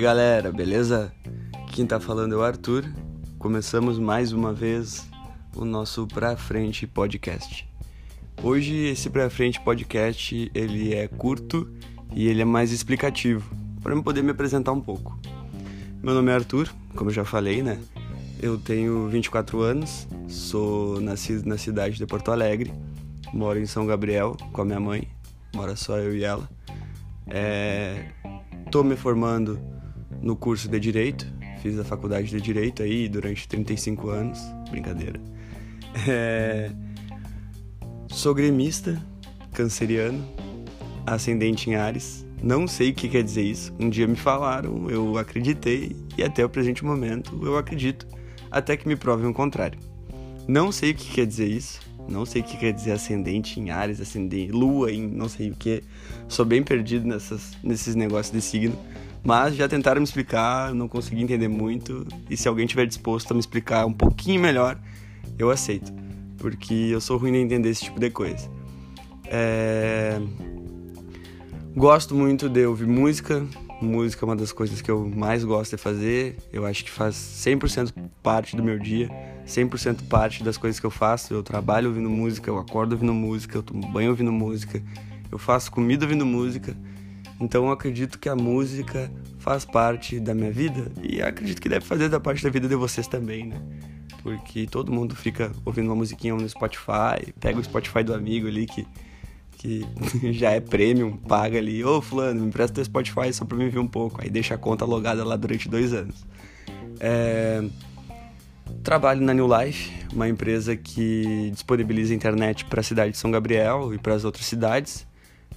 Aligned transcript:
galera, 0.00 0.50
beleza? 0.52 1.12
Quem 1.72 1.86
tá 1.86 2.00
falando 2.00 2.34
é 2.34 2.36
o 2.36 2.42
Arthur. 2.42 2.84
Começamos 3.38 3.98
mais 3.98 4.32
uma 4.32 4.52
vez 4.52 5.08
o 5.56 5.64
nosso 5.64 6.06
Pra 6.06 6.36
Frente 6.36 6.86
Podcast. 6.86 7.68
Hoje 8.42 8.74
esse 8.74 9.10
Pra 9.10 9.28
Frente 9.28 9.60
Podcast 9.60 10.50
ele 10.54 10.94
é 10.94 11.06
curto 11.08 11.68
e 12.14 12.28
ele 12.28 12.42
é 12.42 12.44
mais 12.44 12.72
explicativo, 12.72 13.48
para 13.82 13.94
eu 13.94 14.02
poder 14.02 14.22
me 14.22 14.30
apresentar 14.30 14.72
um 14.72 14.80
pouco. 14.80 15.18
Meu 16.02 16.14
nome 16.14 16.30
é 16.30 16.34
Arthur, 16.34 16.68
como 16.94 17.10
eu 17.10 17.14
já 17.14 17.24
falei, 17.24 17.62
né? 17.62 17.78
Eu 18.40 18.56
tenho 18.58 19.08
24 19.08 19.60
anos, 19.60 20.06
sou 20.28 21.00
nascido 21.00 21.46
na 21.46 21.58
cidade 21.58 21.96
de 21.96 22.06
Porto 22.06 22.30
Alegre, 22.30 22.72
moro 23.32 23.58
em 23.58 23.66
São 23.66 23.86
Gabriel 23.86 24.36
com 24.52 24.62
a 24.62 24.64
minha 24.64 24.80
mãe, 24.80 25.08
mora 25.54 25.74
só 25.76 25.98
eu 25.98 26.14
e 26.14 26.24
ela. 26.24 26.48
É, 27.26 28.06
tô 28.70 28.84
me 28.84 28.96
formando 28.96 29.58
no 30.20 30.36
curso 30.36 30.68
de 30.68 30.78
Direito, 30.78 31.26
fiz 31.62 31.78
a 31.78 31.84
faculdade 31.84 32.28
de 32.28 32.40
Direito 32.40 32.82
aí 32.82 33.08
durante 33.08 33.48
35 33.48 34.10
anos, 34.10 34.38
brincadeira. 34.70 35.20
É, 36.06 36.70
sou 38.08 38.34
gremista, 38.34 39.00
canceriano, 39.52 40.22
ascendente 41.06 41.70
em 41.70 41.76
Ares. 41.76 42.26
Não 42.42 42.68
sei 42.68 42.90
o 42.90 42.94
que 42.94 43.08
quer 43.08 43.22
dizer 43.22 43.42
isso. 43.42 43.74
Um 43.80 43.88
dia 43.88 44.06
me 44.06 44.16
falaram, 44.16 44.88
eu 44.90 45.16
acreditei 45.16 45.96
e 46.16 46.22
até 46.22 46.44
o 46.44 46.48
presente 46.48 46.84
momento 46.84 47.38
eu 47.42 47.56
acredito, 47.56 48.06
até 48.50 48.76
que 48.76 48.86
me 48.86 48.96
provem 48.96 49.28
o 49.28 49.34
contrário. 49.34 49.78
Não 50.46 50.70
sei 50.70 50.92
o 50.92 50.94
que 50.94 51.10
quer 51.10 51.26
dizer 51.26 51.48
isso. 51.48 51.80
Não 52.08 52.24
sei 52.24 52.40
o 52.40 52.44
que 52.44 52.56
quer 52.56 52.72
dizer 52.72 52.92
ascendente 52.92 53.60
em 53.60 53.70
Ares, 53.70 54.00
ascendente, 54.00 54.50
lua 54.50 54.90
em 54.90 55.06
não 55.06 55.28
sei 55.28 55.50
o 55.50 55.54
que. 55.54 55.82
Sou 56.26 56.44
bem 56.44 56.62
perdido 56.62 57.06
nessas, 57.06 57.56
nesses 57.62 57.94
negócios 57.94 58.32
de 58.32 58.40
signo. 58.40 58.76
Mas 59.22 59.54
já 59.54 59.68
tentaram 59.68 60.00
me 60.00 60.04
explicar, 60.04 60.74
não 60.74 60.88
consegui 60.88 61.22
entender 61.22 61.48
muito. 61.48 62.06
E 62.30 62.36
se 62.36 62.48
alguém 62.48 62.66
tiver 62.66 62.86
disposto 62.86 63.32
a 63.32 63.34
me 63.34 63.40
explicar 63.40 63.84
um 63.84 63.92
pouquinho 63.92 64.40
melhor, 64.40 64.78
eu 65.38 65.50
aceito. 65.50 65.92
Porque 66.38 66.72
eu 66.72 67.00
sou 67.00 67.18
ruim 67.18 67.32
de 67.32 67.38
entender 67.38 67.68
esse 67.68 67.84
tipo 67.84 68.00
de 68.00 68.10
coisa. 68.10 68.48
É... 69.26 70.18
Gosto 71.76 72.14
muito 72.14 72.48
de 72.48 72.64
ouvir 72.64 72.86
música. 72.86 73.46
Música 73.80 74.24
é 74.24 74.26
uma 74.26 74.36
das 74.36 74.50
coisas 74.50 74.80
que 74.80 74.90
eu 74.90 75.06
mais 75.06 75.44
gosto 75.44 75.76
de 75.76 75.82
fazer. 75.82 76.36
Eu 76.52 76.64
acho 76.64 76.84
que 76.84 76.90
faz 76.90 77.14
100% 77.14 77.92
parte 78.22 78.56
do 78.56 78.62
meu 78.62 78.78
dia. 78.78 79.10
100% 79.48 80.06
parte 80.08 80.44
das 80.44 80.58
coisas 80.58 80.78
que 80.78 80.86
eu 80.86 80.90
faço. 80.90 81.32
Eu 81.32 81.42
trabalho 81.42 81.88
ouvindo 81.88 82.10
música, 82.10 82.50
eu 82.50 82.58
acordo 82.58 82.92
ouvindo 82.92 83.14
música, 83.14 83.56
eu 83.56 83.62
tomo 83.62 83.88
banho 83.88 84.10
ouvindo 84.10 84.30
música, 84.30 84.82
eu 85.32 85.38
faço 85.38 85.72
comida 85.72 86.04
ouvindo 86.04 86.26
música. 86.26 86.76
Então 87.40 87.66
eu 87.66 87.72
acredito 87.72 88.18
que 88.18 88.28
a 88.28 88.36
música 88.36 89.10
faz 89.38 89.64
parte 89.64 90.20
da 90.20 90.34
minha 90.34 90.52
vida 90.52 90.92
e 91.02 91.22
acredito 91.22 91.62
que 91.62 91.68
deve 91.68 91.84
fazer 91.84 92.08
da 92.08 92.20
parte 92.20 92.42
da 92.42 92.50
vida 92.50 92.68
de 92.68 92.74
vocês 92.74 93.06
também, 93.06 93.46
né? 93.46 93.60
Porque 94.22 94.66
todo 94.66 94.92
mundo 94.92 95.16
fica 95.16 95.52
ouvindo 95.64 95.86
uma 95.86 95.96
musiquinha 95.96 96.34
no 96.34 96.46
Spotify, 96.48 97.32
pega 97.40 97.58
o 97.58 97.64
Spotify 97.64 98.02
do 98.02 98.12
amigo 98.12 98.48
ali 98.48 98.66
que, 98.66 98.86
que 99.52 99.86
já 100.34 100.50
é 100.50 100.60
premium, 100.60 101.16
paga 101.16 101.56
ali, 101.56 101.82
ô 101.82 102.02
fulano, 102.02 102.40
me 102.40 102.48
empresta 102.48 102.74
teu 102.74 102.84
Spotify 102.84 103.32
só 103.32 103.44
pra 103.44 103.56
me 103.56 103.68
ver 103.70 103.78
um 103.78 103.86
pouco. 103.86 104.20
Aí 104.20 104.28
deixa 104.28 104.54
a 104.54 104.58
conta 104.58 104.84
logada 104.84 105.24
lá 105.24 105.36
durante 105.36 105.68
dois 105.68 105.94
anos. 105.94 106.26
É... 107.00 107.64
Trabalho 108.82 109.20
na 109.20 109.34
New 109.34 109.46
Life, 109.46 109.92
uma 110.12 110.28
empresa 110.28 110.76
que 110.76 111.50
disponibiliza 111.52 112.14
internet 112.14 112.64
para 112.64 112.80
a 112.80 112.82
cidade 112.82 113.12
de 113.12 113.18
São 113.18 113.30
Gabriel 113.30 113.92
e 113.94 113.98
para 113.98 114.14
as 114.14 114.24
outras 114.24 114.46
cidades. 114.46 115.06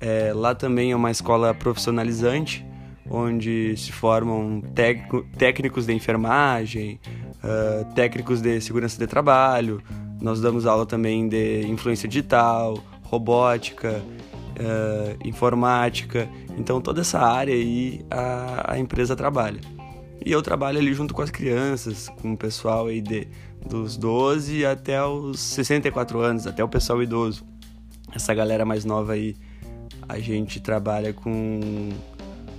É, 0.00 0.32
lá 0.34 0.54
também 0.54 0.92
é 0.92 0.96
uma 0.96 1.10
escola 1.10 1.54
profissionalizante, 1.54 2.64
onde 3.08 3.76
se 3.76 3.92
formam 3.92 4.62
técnicos 5.38 5.86
de 5.86 5.92
enfermagem, 5.92 7.00
uh, 7.36 7.94
técnicos 7.94 8.40
de 8.40 8.60
segurança 8.60 8.98
de 8.98 9.06
trabalho. 9.06 9.82
Nós 10.20 10.40
damos 10.40 10.66
aula 10.66 10.86
também 10.86 11.28
de 11.28 11.66
influência 11.66 12.08
digital, 12.08 12.78
robótica, 13.02 14.02
uh, 14.56 15.26
informática. 15.26 16.28
Então 16.58 16.80
toda 16.80 17.02
essa 17.02 17.20
área 17.20 17.54
aí 17.54 18.04
a, 18.10 18.72
a, 18.72 18.78
empresa 18.78 19.14
trabalha. 19.14 19.60
E 20.24 20.32
eu 20.32 20.42
trabalho 20.42 20.78
ali 20.78 20.92
junto 20.92 21.14
com 21.14 21.22
as 21.22 21.30
crianças, 21.30 22.08
com 22.20 22.32
o 22.32 22.36
pessoal 22.36 22.86
aí 22.86 23.00
de, 23.00 23.28
dos 23.68 23.96
12 23.96 24.64
até 24.64 25.02
os 25.04 25.38
64 25.38 26.20
anos, 26.20 26.46
até 26.46 26.64
o 26.64 26.68
pessoal 26.68 27.02
idoso. 27.02 27.44
Essa 28.14 28.32
galera 28.34 28.64
mais 28.64 28.84
nova 28.84 29.12
aí 29.12 29.36
a 30.08 30.18
gente 30.18 30.60
trabalha 30.60 31.12
com, 31.12 31.90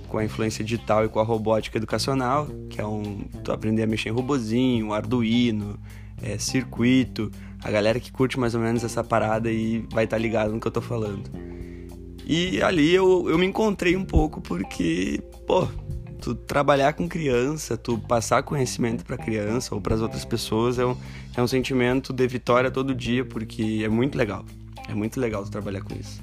com 0.08 0.18
a 0.18 0.24
influência 0.24 0.64
digital 0.64 1.04
e 1.04 1.08
com 1.08 1.18
a 1.18 1.22
robótica 1.22 1.78
educacional, 1.78 2.46
que 2.68 2.80
é 2.80 2.86
um. 2.86 3.24
Aprender 3.48 3.82
a 3.82 3.86
mexer 3.86 4.10
em 4.10 4.12
robozinho, 4.12 4.92
Arduino, 4.92 5.78
é, 6.22 6.38
circuito. 6.38 7.30
A 7.62 7.70
galera 7.70 7.98
que 7.98 8.12
curte 8.12 8.38
mais 8.38 8.54
ou 8.54 8.60
menos 8.60 8.84
essa 8.84 9.02
parada 9.02 9.50
e 9.50 9.84
vai 9.90 10.04
estar 10.04 10.16
tá 10.16 10.22
ligado 10.22 10.52
no 10.52 10.60
que 10.60 10.66
eu 10.66 10.72
tô 10.72 10.80
falando. 10.80 11.28
E 12.26 12.60
ali 12.62 12.94
eu, 12.94 13.28
eu 13.28 13.38
me 13.38 13.46
encontrei 13.46 13.96
um 13.96 14.04
pouco 14.04 14.40
porque, 14.40 15.20
pô, 15.46 15.66
tu 16.28 16.34
trabalhar 16.34 16.92
com 16.92 17.08
criança, 17.08 17.74
tu 17.74 17.96
passar 17.98 18.42
conhecimento 18.42 19.02
para 19.02 19.16
criança 19.16 19.74
ou 19.74 19.80
para 19.80 19.94
as 19.94 20.02
outras 20.02 20.26
pessoas 20.26 20.78
é 20.78 20.84
um, 20.84 20.94
é 21.34 21.42
um 21.42 21.46
sentimento 21.46 22.12
de 22.12 22.26
vitória 22.26 22.70
todo 22.70 22.94
dia, 22.94 23.24
porque 23.24 23.80
é 23.82 23.88
muito 23.88 24.18
legal. 24.18 24.44
É 24.86 24.94
muito 24.94 25.18
legal 25.18 25.42
tu 25.42 25.50
trabalhar 25.50 25.80
com 25.80 25.94
isso. 25.94 26.22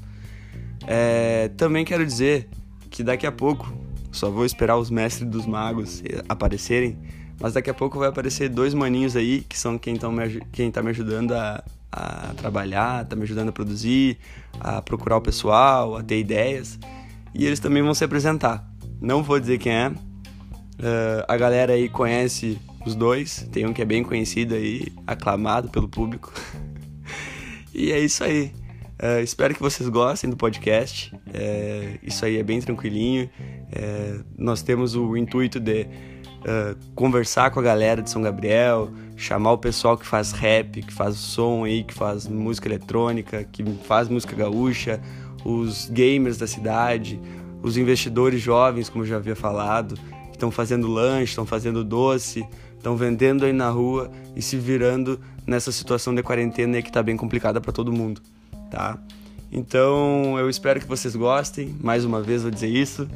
É, 0.86 1.50
também 1.58 1.84
quero 1.84 2.06
dizer 2.06 2.48
que 2.92 3.04
daqui 3.04 3.26
a 3.26 3.32
pouco, 3.32 3.74
só 4.12 4.30
vou 4.30 4.46
esperar 4.46 4.78
os 4.78 4.92
mestres 4.92 5.28
dos 5.28 5.48
magos 5.48 6.04
aparecerem, 6.30 7.00
mas 7.42 7.54
daqui 7.54 7.72
a 7.72 7.74
pouco 7.74 7.98
vai 7.98 8.10
aparecer 8.10 8.48
dois 8.48 8.76
maninhos 8.76 9.16
aí, 9.16 9.42
que 9.42 9.58
são 9.58 9.76
quem, 9.76 9.96
tão 9.96 10.12
me, 10.12 10.40
quem 10.52 10.70
tá 10.70 10.84
me 10.84 10.92
ajudando 10.92 11.32
a, 11.32 11.64
a 11.92 12.34
trabalhar, 12.38 13.06
tá 13.06 13.16
me 13.16 13.24
ajudando 13.24 13.50
a 13.50 13.52
produzir, 13.52 14.20
a 14.60 14.84
procurar 14.84 15.18
o 15.18 15.22
pessoal, 15.22 15.98
a 15.98 16.04
ter 16.04 16.20
ideias. 16.20 16.78
E 17.34 17.44
eles 17.44 17.60
também 17.60 17.82
vão 17.82 17.94
se 17.96 18.04
apresentar. 18.04 18.75
Não 19.06 19.22
vou 19.22 19.40
dizer 19.40 19.60
quem 19.60 19.72
é. 19.72 19.90
Uh, 19.90 21.24
a 21.28 21.38
galera 21.38 21.74
aí 21.74 21.88
conhece 21.88 22.60
os 22.84 22.96
dois. 22.96 23.48
Tem 23.52 23.64
um 23.64 23.72
que 23.72 23.84
é 23.84 23.86
bem 23.86 24.04
conhecido 24.04 24.56
aí, 24.56 24.92
aclamado 25.06 25.70
pelo 25.70 25.88
público. 25.88 26.34
e 27.72 27.92
é 27.92 28.00
isso 28.00 28.24
aí. 28.24 28.52
Uh, 29.00 29.22
espero 29.24 29.54
que 29.54 29.62
vocês 29.62 29.88
gostem 29.90 30.28
do 30.28 30.36
podcast. 30.36 31.14
É, 31.32 32.00
isso 32.02 32.26
aí 32.26 32.38
é 32.38 32.44
bem 32.44 32.60
tranquilinho. 32.60 33.30
É, 33.72 34.22
nós 34.36 34.64
temos 34.64 34.96
o 34.96 35.16
intuito 35.16 35.60
de 35.60 35.84
uh, 35.84 36.76
conversar 36.96 37.52
com 37.52 37.60
a 37.60 37.64
galera 37.64 38.02
de 38.02 38.10
São 38.10 38.24
Gabriel, 38.24 38.90
chamar 39.16 39.52
o 39.52 39.58
pessoal 39.60 39.96
que 39.96 40.08
faz 40.08 40.32
rap, 40.32 40.82
que 40.82 40.92
faz 40.92 41.16
som 41.16 41.64
aí, 41.64 41.84
que 41.84 41.94
faz 41.94 42.28
música 42.28 42.68
eletrônica, 42.68 43.44
que 43.44 43.64
faz 43.84 44.10
música 44.10 44.36
gaúcha, 44.36 45.00
os 45.44 45.92
gamers 45.92 46.38
da 46.38 46.48
cidade, 46.48 47.22
os 47.66 47.78
investidores 47.78 48.42
jovens, 48.42 48.90
como 48.90 49.06
já 49.06 49.16
havia 49.18 49.36
falado, 49.36 49.98
estão 50.32 50.52
fazendo 50.52 50.88
lanche, 50.88 51.32
estão 51.32 51.46
fazendo 51.46 51.84
doce, 51.84 52.46
estão 52.78 52.96
vendendo 52.96 53.46
aí 53.46 53.54
na 53.54 53.70
rua 53.70 54.12
e 54.36 54.42
se 54.42 54.58
virando 54.58 55.20
nessa 55.46 55.72
situação 55.72 56.14
de 56.14 56.22
quarentena 56.22 56.82
que 56.82 56.90
está 56.90 57.02
bem 57.02 57.18
complicada 57.18 57.60
para 57.60 57.72
todo 57.72 57.92
mundo 57.92 58.22
tá? 58.76 58.98
Então 59.52 60.38
eu 60.38 60.50
espero 60.50 60.80
que 60.80 60.88
vocês 60.88 61.16
gostem. 61.16 61.76
Mais 61.82 62.04
uma 62.04 62.22
vez 62.22 62.42
vou 62.42 62.52
dizer 62.52 62.68
isso. 62.68 63.08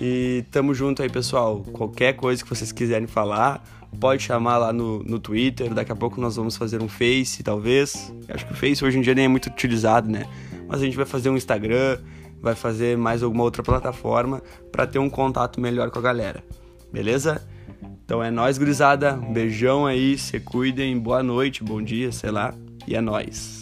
E 0.00 0.44
tamo 0.50 0.72
junto 0.72 1.02
aí, 1.02 1.10
pessoal. 1.10 1.60
Qualquer 1.72 2.14
coisa 2.14 2.42
que 2.42 2.48
vocês 2.48 2.72
quiserem 2.72 3.06
falar, 3.06 3.62
pode 3.98 4.22
chamar 4.22 4.58
lá 4.58 4.72
no, 4.72 5.02
no 5.02 5.18
Twitter. 5.18 5.74
Daqui 5.74 5.92
a 5.92 5.96
pouco 5.96 6.20
nós 6.20 6.36
vamos 6.36 6.56
fazer 6.56 6.80
um 6.80 6.88
Face, 6.88 7.42
talvez. 7.42 8.12
Acho 8.28 8.46
que 8.46 8.52
o 8.52 8.56
Face 8.56 8.84
hoje 8.84 8.98
em 8.98 9.02
dia 9.02 9.14
nem 9.14 9.24
é 9.24 9.28
muito 9.28 9.46
utilizado, 9.46 10.08
né? 10.08 10.26
Mas 10.68 10.80
a 10.80 10.84
gente 10.84 10.96
vai 10.96 11.04
fazer 11.04 11.28
um 11.30 11.36
Instagram, 11.36 11.98
vai 12.42 12.56
fazer 12.56 12.98
mais 12.98 13.22
alguma 13.22 13.44
outra 13.44 13.62
plataforma 13.62 14.42
para 14.72 14.86
ter 14.86 14.98
um 14.98 15.08
contato 15.08 15.60
melhor 15.60 15.90
com 15.90 16.00
a 16.00 16.02
galera. 16.02 16.44
Beleza? 16.92 17.40
Então 18.04 18.22
é 18.22 18.30
nóis, 18.30 18.58
gurizada. 18.58 19.14
Um 19.14 19.32
beijão 19.32 19.86
aí, 19.86 20.18
se 20.18 20.40
cuidem, 20.40 20.98
boa 20.98 21.22
noite, 21.22 21.62
bom 21.62 21.80
dia, 21.80 22.10
sei 22.10 22.32
lá. 22.32 22.52
E 22.86 22.96
é 22.96 23.00
nóis. 23.00 23.61